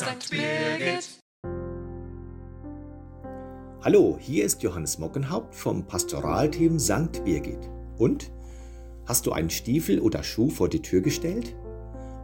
St. 0.00 0.30
Birgit. 0.30 1.20
Hallo, 3.82 4.16
hier 4.18 4.46
ist 4.46 4.62
Johannes 4.62 4.98
Mockenhaupt 4.98 5.54
vom 5.54 5.86
Pastoralteam 5.86 6.78
St. 6.78 7.22
Birgit. 7.22 7.68
Und? 7.98 8.30
Hast 9.04 9.26
du 9.26 9.32
einen 9.32 9.50
Stiefel 9.50 10.00
oder 10.00 10.22
Schuh 10.22 10.48
vor 10.48 10.70
die 10.70 10.80
Tür 10.80 11.02
gestellt? 11.02 11.54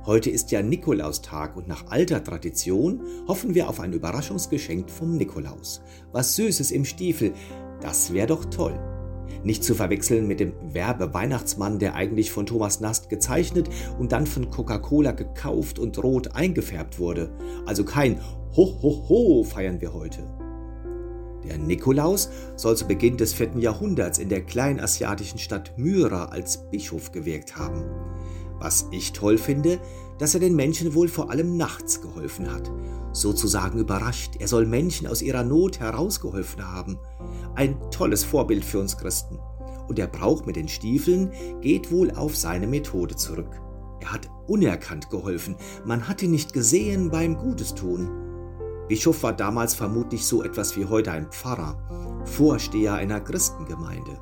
Heute 0.06 0.30
ist 0.30 0.52
ja 0.52 0.62
Nikolaustag 0.62 1.54
und 1.54 1.68
nach 1.68 1.88
alter 1.88 2.24
Tradition 2.24 3.02
hoffen 3.28 3.54
wir 3.54 3.68
auf 3.68 3.78
ein 3.78 3.92
Überraschungsgeschenk 3.92 4.88
vom 4.88 5.18
Nikolaus. 5.18 5.82
Was 6.12 6.34
Süßes 6.34 6.70
im 6.70 6.86
Stiefel, 6.86 7.34
das 7.82 8.14
wäre 8.14 8.28
doch 8.28 8.46
toll. 8.46 8.95
Nicht 9.46 9.62
zu 9.62 9.76
verwechseln 9.76 10.26
mit 10.26 10.40
dem 10.40 10.54
Werbe-Weihnachtsmann, 10.74 11.78
der 11.78 11.94
eigentlich 11.94 12.32
von 12.32 12.46
Thomas 12.46 12.80
Nast 12.80 13.08
gezeichnet 13.08 13.68
und 13.96 14.10
dann 14.10 14.26
von 14.26 14.50
Coca-Cola 14.50 15.12
gekauft 15.12 15.78
und 15.78 16.02
rot 16.02 16.34
eingefärbt 16.34 16.98
wurde. 16.98 17.30
Also 17.64 17.84
kein 17.84 18.20
Ho, 18.56 18.76
ho, 18.82 19.08
ho 19.08 19.44
feiern 19.44 19.80
wir 19.80 19.94
heute. 19.94 20.24
Der 21.44 21.58
Nikolaus 21.58 22.28
soll 22.56 22.76
zu 22.76 22.88
Beginn 22.88 23.18
des 23.18 23.34
4. 23.34 23.58
Jahrhunderts 23.58 24.18
in 24.18 24.28
der 24.28 24.40
kleinasiatischen 24.40 25.38
Stadt 25.38 25.78
Myra 25.78 26.24
als 26.24 26.68
Bischof 26.72 27.12
gewirkt 27.12 27.54
haben. 27.54 27.84
Was 28.58 28.88
ich 28.90 29.12
toll 29.12 29.38
finde, 29.38 29.78
dass 30.18 30.34
er 30.34 30.40
den 30.40 30.56
Menschen 30.56 30.94
wohl 30.94 31.08
vor 31.08 31.30
allem 31.30 31.56
nachts 31.56 32.00
geholfen 32.00 32.50
hat. 32.52 32.70
Sozusagen 33.12 33.78
überrascht, 33.78 34.36
er 34.38 34.48
soll 34.48 34.66
Menschen 34.66 35.06
aus 35.06 35.22
ihrer 35.22 35.44
Not 35.44 35.80
herausgeholfen 35.80 36.66
haben. 36.66 36.98
Ein 37.54 37.78
tolles 37.90 38.24
Vorbild 38.24 38.64
für 38.64 38.78
uns 38.78 38.96
Christen. 38.96 39.38
Und 39.88 39.98
der 39.98 40.06
Brauch 40.06 40.44
mit 40.46 40.56
den 40.56 40.68
Stiefeln 40.68 41.30
geht 41.60 41.90
wohl 41.90 42.10
auf 42.10 42.36
seine 42.36 42.66
Methode 42.66 43.16
zurück. 43.16 43.60
Er 44.00 44.12
hat 44.12 44.28
unerkannt 44.46 45.10
geholfen, 45.10 45.56
man 45.84 46.08
hat 46.08 46.22
ihn 46.22 46.30
nicht 46.30 46.52
gesehen 46.52 47.10
beim 47.10 47.36
Gutes 47.36 47.74
tun. 47.74 48.10
Bischof 48.88 49.22
war 49.22 49.32
damals 49.32 49.74
vermutlich 49.74 50.24
so 50.26 50.42
etwas 50.44 50.76
wie 50.76 50.84
heute 50.84 51.10
ein 51.10 51.30
Pfarrer, 51.30 52.22
Vorsteher 52.24 52.94
einer 52.94 53.20
Christengemeinde. 53.20 54.20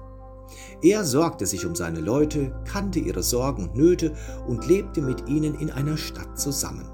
Er 0.85 1.03
sorgte 1.03 1.47
sich 1.47 1.65
um 1.65 1.75
seine 1.75 2.01
Leute, 2.01 2.55
kannte 2.67 2.99
ihre 2.99 3.23
Sorgen 3.23 3.63
und 3.63 3.75
Nöte 3.75 4.13
und 4.47 4.69
lebte 4.69 5.01
mit 5.01 5.27
ihnen 5.31 5.55
in 5.55 5.71
einer 5.71 5.97
Stadt 5.97 6.39
zusammen. 6.39 6.91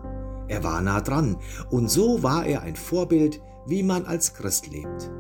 Er 0.47 0.63
war 0.63 0.81
nah 0.81 1.01
dran 1.01 1.37
und 1.71 1.91
so 1.91 2.23
war 2.23 2.47
er 2.47 2.63
ein 2.63 2.77
Vorbild, 2.77 3.41
wie 3.67 3.83
man 3.83 4.05
als 4.05 4.33
Christ 4.33 4.69
lebt. 4.69 5.11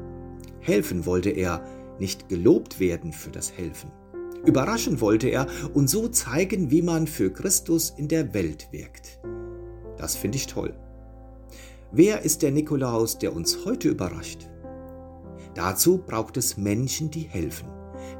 Helfen 0.60 1.04
wollte 1.04 1.30
er, 1.30 1.64
nicht 1.98 2.28
gelobt 2.28 2.78
werden 2.78 3.12
für 3.12 3.32
das 3.32 3.50
Helfen. 3.52 3.90
Überraschen 4.46 5.00
wollte 5.00 5.28
er 5.28 5.48
und 5.74 5.90
so 5.90 6.06
zeigen, 6.06 6.70
wie 6.70 6.82
man 6.82 7.08
für 7.08 7.32
Christus 7.32 7.90
in 7.90 8.06
der 8.06 8.34
Welt 8.34 8.68
wirkt. 8.70 9.18
Das 9.96 10.14
finde 10.14 10.36
ich 10.36 10.46
toll. 10.46 10.76
Wer 11.90 12.22
ist 12.22 12.42
der 12.42 12.52
Nikolaus, 12.52 13.18
der 13.18 13.34
uns 13.34 13.64
heute 13.64 13.88
überrascht? 13.88 14.48
Dazu 15.56 15.98
braucht 15.98 16.36
es 16.36 16.56
Menschen, 16.56 17.10
die 17.10 17.22
helfen, 17.22 17.66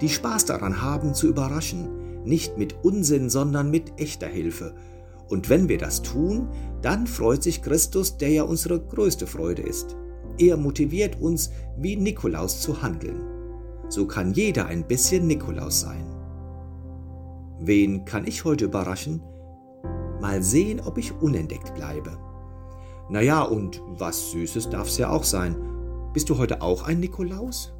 die 0.00 0.08
Spaß 0.08 0.44
daran 0.46 0.82
haben 0.82 1.14
zu 1.14 1.28
überraschen, 1.28 2.24
nicht 2.24 2.58
mit 2.58 2.84
Unsinn, 2.84 3.30
sondern 3.30 3.70
mit 3.70 4.00
echter 4.00 4.26
Hilfe. 4.26 4.74
Und 5.28 5.48
wenn 5.48 5.68
wir 5.68 5.78
das 5.78 6.02
tun, 6.02 6.48
dann 6.82 7.06
freut 7.06 7.42
sich 7.42 7.62
Christus, 7.62 8.16
der 8.16 8.30
ja 8.30 8.42
unsere 8.42 8.80
größte 8.80 9.26
Freude 9.26 9.62
ist. 9.62 9.96
Er 10.38 10.56
motiviert 10.56 11.20
uns, 11.20 11.50
wie 11.76 11.96
Nikolaus 11.96 12.60
zu 12.60 12.82
handeln. 12.82 13.20
So 13.88 14.06
kann 14.06 14.32
jeder 14.32 14.66
ein 14.66 14.86
bisschen 14.86 15.26
Nikolaus 15.26 15.80
sein. 15.80 16.04
Wen 17.60 18.04
kann 18.04 18.26
ich 18.26 18.44
heute 18.44 18.66
überraschen? 18.66 19.22
Mal 20.20 20.42
sehen, 20.42 20.80
ob 20.80 20.98
ich 20.98 21.12
unentdeckt 21.20 21.74
bleibe. 21.74 22.16
Naja, 23.08 23.42
und 23.42 23.82
was 23.98 24.30
Süßes 24.30 24.70
darf's 24.70 24.98
ja 24.98 25.10
auch 25.10 25.24
sein. 25.24 25.56
Bist 26.12 26.30
du 26.30 26.38
heute 26.38 26.62
auch 26.62 26.84
ein 26.84 27.00
Nikolaus? 27.00 27.72